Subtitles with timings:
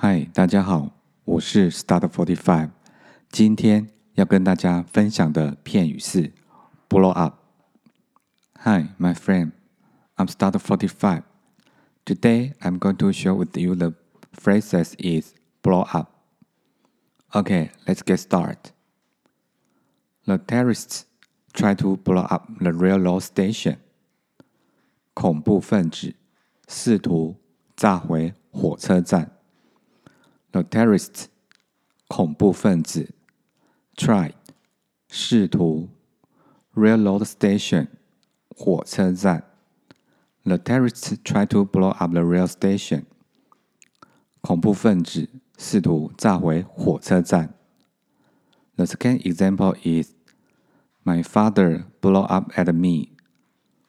[0.00, 0.90] 嗨，大家好，
[1.24, 2.70] 我是 Start Forty Five。
[3.30, 6.32] 今天要跟大家分享的片语是
[6.88, 9.52] blow up。Hi, my friend,
[10.16, 11.22] I'm Start Forty Five.
[12.04, 13.94] Today, I'm going to share with you the
[14.32, 16.10] phrases is blow up.
[17.32, 18.70] Okay, let's get started.
[20.24, 21.04] The terrorists
[21.52, 23.78] try to blow up the railroad station.
[25.14, 26.14] 恐怖分子
[26.68, 27.36] 试图
[27.74, 29.32] 炸毁火车站。
[30.52, 31.26] The terrorists
[32.08, 33.14] 恐怖分子
[33.94, 34.32] tried
[35.08, 35.88] 试图
[36.74, 37.88] railroad station
[38.48, 39.44] 火车站。
[40.44, 43.04] The terrorists tried to blow up the rail station.
[44.40, 45.28] 恐怖分子
[45.58, 47.54] 试图炸毁火车站。
[48.76, 50.12] The second example is
[51.02, 53.16] my father blew up at me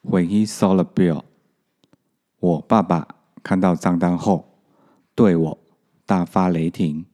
[0.02, 1.24] when he saw the bill.
[2.40, 3.08] 我爸爸
[3.44, 4.60] 看到账单后
[5.14, 5.60] 对我
[6.12, 7.06] 大发雷霆。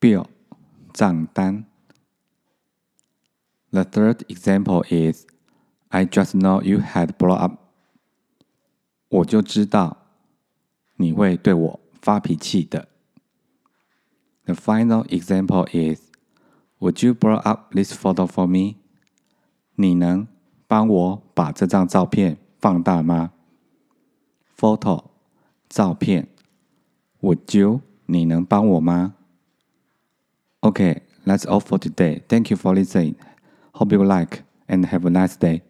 [0.00, 0.26] Bill
[0.92, 1.64] 账单。
[3.70, 5.26] The third example is
[5.88, 7.58] I just know you had blow up。
[9.08, 10.06] 我就知道
[10.96, 12.88] 你会对我发脾气的。
[14.44, 16.00] The final example is
[16.78, 18.76] Would you blow up this photo for me？
[19.74, 20.28] 你能
[20.66, 23.32] 帮我把这张照片放大吗？
[24.56, 25.04] Photo
[25.72, 26.28] 照片，
[27.20, 27.82] Would you？
[28.06, 29.14] 你能帮我吗？
[30.60, 32.22] Okay, that's all for today.
[32.28, 33.14] Thank you for listening.
[33.72, 35.62] Hope you like and have a nice day.